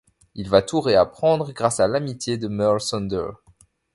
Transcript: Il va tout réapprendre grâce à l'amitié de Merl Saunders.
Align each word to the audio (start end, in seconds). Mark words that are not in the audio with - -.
Il 0.33 0.49
va 0.49 0.63
tout 0.63 0.81
réapprendre 0.81 1.51
grâce 1.53 1.79
à 1.79 1.87
l'amitié 1.87 2.39
de 2.39 2.47
Merl 2.47 2.81
Saunders. 2.81 3.35